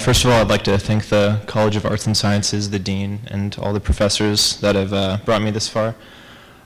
First 0.00 0.24
of 0.24 0.30
all, 0.30 0.40
I'd 0.40 0.48
like 0.48 0.64
to 0.64 0.78
thank 0.78 1.10
the 1.10 1.42
College 1.46 1.76
of 1.76 1.84
Arts 1.84 2.06
and 2.06 2.16
Sciences, 2.16 2.70
the 2.70 2.78
dean, 2.78 3.20
and 3.26 3.54
all 3.60 3.74
the 3.74 3.80
professors 3.80 4.58
that 4.60 4.74
have 4.74 4.94
uh, 4.94 5.18
brought 5.26 5.42
me 5.42 5.50
this 5.50 5.68
far. 5.68 5.88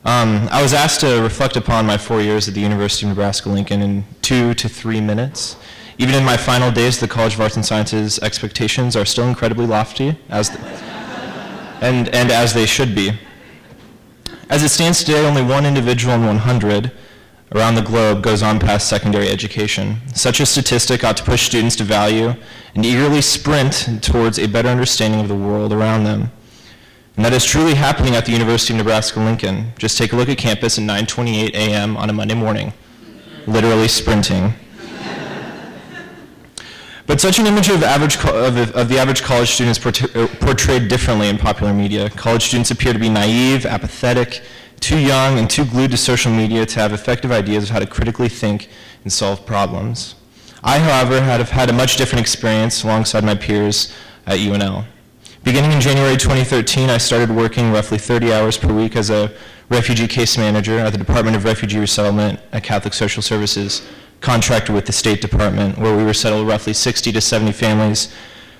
Um, 0.04 0.48
I 0.52 0.62
was 0.62 0.72
asked 0.72 1.00
to 1.00 1.20
reflect 1.20 1.56
upon 1.56 1.84
my 1.84 1.98
four 1.98 2.20
years 2.20 2.46
at 2.46 2.54
the 2.54 2.60
University 2.60 3.06
of 3.06 3.08
Nebraska-Lincoln 3.08 3.82
in 3.82 4.04
two 4.22 4.54
to 4.54 4.68
three 4.68 5.00
minutes. 5.00 5.56
Even 5.98 6.14
in 6.14 6.24
my 6.24 6.36
final 6.36 6.70
days, 6.70 7.00
the 7.00 7.08
College 7.08 7.34
of 7.34 7.40
Arts 7.40 7.56
and 7.56 7.66
Sciences 7.66 8.20
expectations 8.20 8.94
are 8.94 9.04
still 9.04 9.26
incredibly 9.26 9.66
lofty, 9.66 10.16
as 10.28 10.50
and, 11.80 12.08
and 12.14 12.30
as 12.30 12.54
they 12.54 12.66
should 12.66 12.94
be. 12.94 13.18
As 14.48 14.62
it 14.62 14.68
stands 14.68 15.00
today, 15.00 15.26
only 15.26 15.42
one 15.42 15.66
individual 15.66 16.14
in 16.14 16.24
100 16.24 16.92
around 17.54 17.76
the 17.76 17.82
globe 17.82 18.22
goes 18.22 18.42
on 18.42 18.58
past 18.58 18.88
secondary 18.88 19.28
education. 19.28 19.96
Such 20.14 20.40
a 20.40 20.46
statistic 20.46 21.04
ought 21.04 21.16
to 21.18 21.24
push 21.24 21.46
students 21.46 21.76
to 21.76 21.84
value 21.84 22.34
and 22.74 22.84
eagerly 22.84 23.22
sprint 23.22 24.02
towards 24.02 24.38
a 24.38 24.48
better 24.48 24.68
understanding 24.68 25.20
of 25.20 25.28
the 25.28 25.36
world 25.36 25.72
around 25.72 26.04
them. 26.04 26.32
And 27.16 27.24
that 27.24 27.32
is 27.32 27.44
truly 27.44 27.74
happening 27.74 28.16
at 28.16 28.26
the 28.26 28.32
University 28.32 28.72
of 28.72 28.78
Nebraska-Lincoln. 28.78 29.72
Just 29.78 29.96
take 29.96 30.12
a 30.12 30.16
look 30.16 30.28
at 30.28 30.36
campus 30.36 30.78
at 30.78 30.84
9.28 30.84 31.54
a.m. 31.54 31.96
on 31.96 32.10
a 32.10 32.12
Monday 32.12 32.34
morning, 32.34 32.72
literally 33.46 33.86
sprinting. 33.86 34.54
But 37.06 37.20
such 37.20 37.38
an 37.38 37.46
image 37.46 37.68
of, 37.68 37.82
average, 37.82 38.16
of, 38.24 38.74
of 38.74 38.88
the 38.88 38.98
average 38.98 39.22
college 39.22 39.50
student 39.50 39.78
is 39.78 40.16
uh, 40.16 40.26
portrayed 40.40 40.88
differently 40.88 41.28
in 41.28 41.36
popular 41.36 41.72
media. 41.72 42.08
College 42.10 42.46
students 42.46 42.70
appear 42.70 42.94
to 42.94 42.98
be 42.98 43.10
naive, 43.10 43.66
apathetic, 43.66 44.42
too 44.84 44.98
young, 44.98 45.38
and 45.38 45.48
too 45.48 45.64
glued 45.64 45.90
to 45.92 45.96
social 45.96 46.30
media 46.30 46.66
to 46.66 46.78
have 46.78 46.92
effective 46.92 47.32
ideas 47.32 47.64
of 47.64 47.70
how 47.70 47.78
to 47.78 47.86
critically 47.86 48.28
think 48.28 48.68
and 49.02 49.10
solve 49.10 49.46
problems. 49.46 50.14
I, 50.62 50.78
however, 50.78 51.22
have 51.22 51.48
had 51.48 51.70
a 51.70 51.72
much 51.72 51.96
different 51.96 52.20
experience 52.20 52.84
alongside 52.84 53.24
my 53.24 53.34
peers 53.34 53.94
at 54.26 54.38
UNL. 54.38 54.84
Beginning 55.42 55.72
in 55.72 55.80
January 55.80 56.18
2013, 56.18 56.90
I 56.90 56.98
started 56.98 57.30
working 57.30 57.72
roughly 57.72 57.96
30 57.96 58.32
hours 58.34 58.58
per 58.58 58.72
week 58.72 58.94
as 58.94 59.08
a 59.08 59.32
refugee 59.70 60.06
case 60.06 60.36
manager 60.36 60.78
at 60.78 60.92
the 60.92 60.98
Department 60.98 61.34
of 61.34 61.44
Refugee 61.44 61.78
Resettlement 61.78 62.38
at 62.52 62.62
Catholic 62.62 62.92
Social 62.92 63.22
Services 63.22 63.86
contracted 64.20 64.74
with 64.74 64.84
the 64.84 64.92
State 64.92 65.22
Department, 65.22 65.78
where 65.78 65.96
we 65.96 66.02
resettled 66.02 66.46
roughly 66.46 66.74
60 66.74 67.10
to 67.12 67.20
70 67.22 67.52
families 67.52 68.14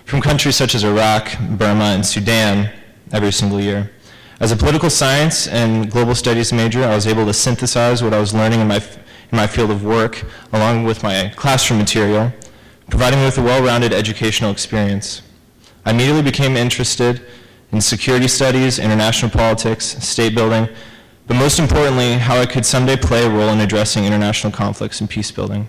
from 0.06 0.22
countries 0.22 0.56
such 0.56 0.74
as 0.74 0.84
Iraq, 0.84 1.38
Burma, 1.50 1.84
and 1.84 2.04
Sudan 2.04 2.70
every 3.12 3.32
single 3.32 3.60
year. 3.60 3.90
As 4.40 4.50
a 4.50 4.56
political 4.56 4.90
science 4.90 5.46
and 5.46 5.88
global 5.88 6.14
studies 6.14 6.52
major, 6.52 6.82
I 6.82 6.94
was 6.94 7.06
able 7.06 7.24
to 7.26 7.32
synthesize 7.32 8.02
what 8.02 8.12
I 8.12 8.18
was 8.18 8.34
learning 8.34 8.60
in 8.60 8.66
my, 8.66 8.76
in 8.76 9.36
my 9.36 9.46
field 9.46 9.70
of 9.70 9.84
work 9.84 10.24
along 10.52 10.82
with 10.82 11.04
my 11.04 11.32
classroom 11.36 11.78
material, 11.78 12.32
providing 12.90 13.20
me 13.20 13.26
with 13.26 13.38
a 13.38 13.42
well-rounded 13.42 13.92
educational 13.92 14.50
experience. 14.50 15.22
I 15.86 15.92
immediately 15.92 16.22
became 16.22 16.56
interested 16.56 17.24
in 17.70 17.80
security 17.80 18.26
studies, 18.26 18.80
international 18.80 19.30
politics, 19.30 19.84
state 20.04 20.34
building, 20.34 20.68
but 21.28 21.36
most 21.36 21.60
importantly, 21.60 22.14
how 22.14 22.36
I 22.36 22.46
could 22.46 22.66
someday 22.66 22.96
play 22.96 23.24
a 23.24 23.30
role 23.30 23.50
in 23.50 23.60
addressing 23.60 24.04
international 24.04 24.52
conflicts 24.52 25.00
and 25.00 25.08
peace 25.08 25.30
building. 25.30 25.68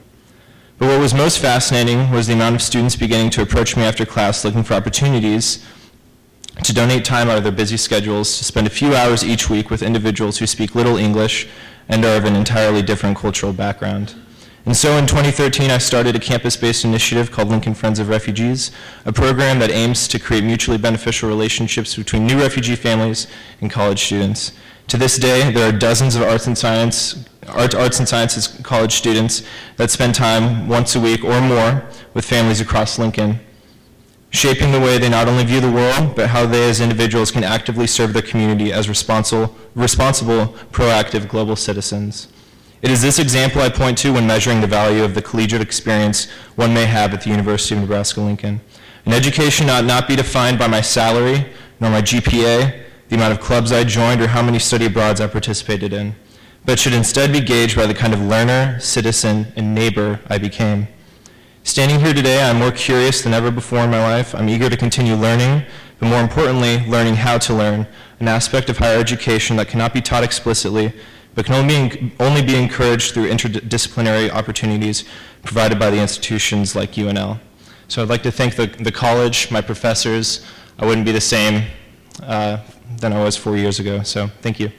But 0.79 0.87
what 0.87 0.99
was 0.99 1.13
most 1.13 1.37
fascinating 1.39 2.09
was 2.09 2.25
the 2.27 2.33
amount 2.33 2.55
of 2.55 2.61
students 2.63 2.95
beginning 2.95 3.29
to 3.31 3.43
approach 3.43 3.77
me 3.77 3.83
after 3.83 4.05
class 4.05 4.43
looking 4.43 4.63
for 4.63 4.73
opportunities 4.73 5.63
to 6.63 6.73
donate 6.73 7.03
time 7.05 7.29
out 7.29 7.37
of 7.37 7.43
their 7.43 7.51
busy 7.51 7.77
schedules 7.77 8.37
to 8.37 8.43
spend 8.43 8.67
a 8.67 8.69
few 8.69 8.95
hours 8.95 9.23
each 9.23 9.49
week 9.49 9.69
with 9.69 9.83
individuals 9.83 10.37
who 10.37 10.47
speak 10.47 10.75
little 10.75 10.97
English 10.97 11.47
and 11.89 12.03
are 12.05 12.17
of 12.17 12.25
an 12.25 12.35
entirely 12.35 12.81
different 12.81 13.17
cultural 13.17 13.53
background. 13.53 14.15
And 14.65 14.75
so 14.75 14.97
in 14.97 15.05
2013, 15.05 15.69
I 15.69 15.77
started 15.77 16.15
a 16.15 16.19
campus-based 16.19 16.85
initiative 16.85 17.31
called 17.31 17.49
Lincoln 17.49 17.75
Friends 17.75 17.99
of 17.99 18.09
Refugees, 18.09 18.71
a 19.05 19.13
program 19.13 19.59
that 19.59 19.69
aims 19.69 20.07
to 20.07 20.17
create 20.17 20.43
mutually 20.43 20.79
beneficial 20.79 21.29
relationships 21.29 21.95
between 21.95 22.25
new 22.25 22.39
refugee 22.39 22.75
families 22.75 23.27
and 23.61 23.69
college 23.69 24.03
students. 24.03 24.53
To 24.87 24.97
this 24.97 25.17
day, 25.19 25.51
there 25.51 25.69
are 25.69 25.77
dozens 25.77 26.15
of 26.15 26.23
arts 26.23 26.47
and 26.47 26.57
science, 26.57 27.25
art, 27.47 27.75
arts 27.75 27.99
and 27.99 28.09
sciences 28.09 28.47
college 28.63 28.93
students 28.93 29.43
that 29.77 29.91
spend 29.91 30.15
time 30.15 30.67
once 30.67 30.95
a 30.95 30.99
week 30.99 31.23
or 31.23 31.41
more 31.41 31.83
with 32.15 32.25
families 32.25 32.59
across 32.59 32.97
Lincoln, 32.97 33.39
shaping 34.35 34.71
the 34.71 34.79
way 34.79 34.97
they 34.97 35.09
not 35.09 35.27
only 35.27 35.43
view 35.43 35.59
the 35.59 35.71
world, 35.71 36.15
but 36.15 36.29
how 36.29 36.45
they 36.45 36.69
as 36.69 36.81
individuals 36.81 37.31
can 37.31 37.43
actively 37.43 37.87
serve 37.87 38.13
their 38.13 38.21
community 38.21 38.71
as 38.71 38.87
responsible, 38.87 39.55
responsible 39.75 40.47
proactive 40.71 41.27
global 41.27 41.55
citizens. 41.55 42.27
It 42.81 42.91
is 42.91 43.01
this 43.01 43.17
example 43.17 43.61
I 43.61 43.69
point 43.69 43.97
to 43.99 44.13
when 44.13 44.27
measuring 44.27 44.61
the 44.61 44.67
value 44.67 45.03
of 45.03 45.15
the 45.15 45.21
collegiate 45.21 45.61
experience 45.61 46.29
one 46.55 46.73
may 46.73 46.85
have 46.85 47.13
at 47.13 47.21
the 47.21 47.31
University 47.31 47.73
of 47.73 47.81
Nebraska-Lincoln. 47.81 48.61
An 49.05 49.13
education 49.13 49.69
ought 49.69 49.85
not 49.85 50.07
be 50.07 50.15
defined 50.15 50.59
by 50.59 50.67
my 50.67 50.81
salary, 50.81 51.47
nor 51.79 51.89
my 51.89 52.01
GPA, 52.01 52.83
the 53.09 53.15
amount 53.15 53.33
of 53.33 53.39
clubs 53.39 53.71
I 53.71 53.83
joined, 53.83 54.21
or 54.21 54.27
how 54.27 54.41
many 54.43 54.59
study 54.59 54.85
abroads 54.85 55.21
I 55.21 55.27
participated 55.27 55.93
in, 55.93 56.15
but 56.65 56.79
should 56.79 56.93
instead 56.93 57.31
be 57.31 57.39
gauged 57.39 57.75
by 57.75 57.85
the 57.85 57.93
kind 57.93 58.13
of 58.13 58.21
learner, 58.21 58.79
citizen, 58.79 59.51
and 59.55 59.73
neighbor 59.73 60.19
I 60.27 60.37
became. 60.37 60.87
Standing 61.65 61.99
here 61.99 62.13
today, 62.13 62.47
I'm 62.47 62.59
more 62.59 62.71
curious 62.71 63.23
than 63.23 63.33
ever 63.33 63.49
before 63.49 63.79
in 63.79 63.89
my 63.89 63.99
life. 63.99 64.35
I'm 64.35 64.47
eager 64.47 64.69
to 64.69 64.77
continue 64.77 65.15
learning, 65.15 65.65
but 65.97 66.07
more 66.07 66.21
importantly, 66.21 66.85
learning 66.85 67.15
how 67.15 67.39
to 67.39 67.55
learn, 67.55 67.87
an 68.19 68.27
aspect 68.27 68.69
of 68.69 68.77
higher 68.77 68.99
education 68.99 69.55
that 69.55 69.67
cannot 69.67 69.91
be 69.91 69.99
taught 69.99 70.23
explicitly, 70.23 70.93
but 71.33 71.47
can 71.47 71.55
only 71.55 71.89
be, 71.89 72.13
only 72.19 72.43
be 72.43 72.55
encouraged 72.55 73.15
through 73.15 73.31
interdisciplinary 73.31 74.29
opportunities 74.29 75.05
provided 75.41 75.79
by 75.79 75.89
the 75.89 75.99
institutions 75.99 76.75
like 76.75 76.91
UNL. 76.91 77.39
So 77.87 78.03
I'd 78.03 78.09
like 78.09 78.23
to 78.23 78.31
thank 78.31 78.55
the, 78.57 78.67
the 78.67 78.91
college, 78.91 79.49
my 79.49 79.61
professors. 79.61 80.45
I 80.77 80.85
wouldn't 80.85 81.05
be 81.05 81.11
the 81.13 81.19
same 81.19 81.63
uh, 82.21 82.59
than 82.99 83.11
I 83.11 83.23
was 83.23 83.35
four 83.35 83.57
years 83.57 83.79
ago. 83.79 84.03
So 84.03 84.27
thank 84.27 84.59
you. 84.59 84.71